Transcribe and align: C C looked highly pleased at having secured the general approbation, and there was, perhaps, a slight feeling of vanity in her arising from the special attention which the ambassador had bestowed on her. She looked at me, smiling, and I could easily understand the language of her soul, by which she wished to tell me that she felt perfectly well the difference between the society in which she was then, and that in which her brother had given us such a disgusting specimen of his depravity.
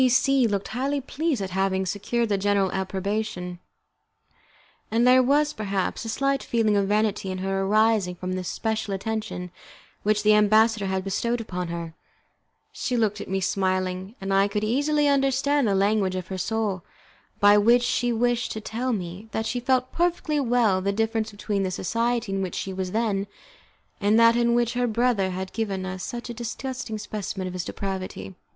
C 0.01 0.09
C 0.09 0.47
looked 0.47 0.69
highly 0.69 0.99
pleased 0.99 1.43
at 1.43 1.51
having 1.51 1.85
secured 1.85 2.29
the 2.29 2.35
general 2.39 2.71
approbation, 2.71 3.59
and 4.89 5.05
there 5.05 5.21
was, 5.21 5.53
perhaps, 5.53 6.03
a 6.03 6.09
slight 6.09 6.41
feeling 6.41 6.75
of 6.75 6.87
vanity 6.87 7.29
in 7.29 7.37
her 7.37 7.61
arising 7.61 8.15
from 8.15 8.33
the 8.33 8.43
special 8.43 8.95
attention 8.95 9.51
which 10.01 10.23
the 10.23 10.33
ambassador 10.33 10.87
had 10.87 11.03
bestowed 11.03 11.45
on 11.51 11.67
her. 11.67 11.93
She 12.71 12.97
looked 12.97 13.21
at 13.21 13.27
me, 13.29 13.41
smiling, 13.41 14.15
and 14.19 14.33
I 14.33 14.47
could 14.47 14.63
easily 14.63 15.07
understand 15.07 15.67
the 15.67 15.75
language 15.75 16.15
of 16.15 16.29
her 16.29 16.37
soul, 16.39 16.83
by 17.39 17.59
which 17.59 17.83
she 17.83 18.11
wished 18.11 18.51
to 18.53 18.59
tell 18.59 18.91
me 18.93 19.27
that 19.33 19.45
she 19.45 19.59
felt 19.59 19.91
perfectly 19.91 20.39
well 20.39 20.81
the 20.81 20.91
difference 20.91 21.29
between 21.29 21.61
the 21.61 21.69
society 21.69 22.31
in 22.31 22.41
which 22.41 22.55
she 22.55 22.73
was 22.73 22.91
then, 22.91 23.27
and 23.99 24.19
that 24.19 24.35
in 24.35 24.55
which 24.55 24.73
her 24.73 24.87
brother 24.87 25.29
had 25.29 25.53
given 25.53 25.85
us 25.85 26.03
such 26.03 26.27
a 26.27 26.33
disgusting 26.33 26.97
specimen 26.97 27.45
of 27.45 27.53
his 27.53 27.63
depravity. 27.65 28.33